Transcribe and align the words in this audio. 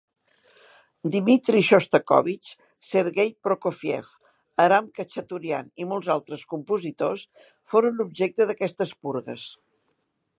Dmitri 1.15 1.59
Xostakóvitx, 1.69 2.53
Serguei 2.91 3.29
Prokófiev, 3.47 4.09
Aram 4.65 4.89
Khatxaturian 4.97 5.69
i 5.85 5.87
molts 5.93 6.09
altres 6.17 6.47
compositors 6.55 7.27
foren 7.75 8.05
objecte 8.07 8.49
d'aquestes 8.51 8.97
purgues. 9.05 9.49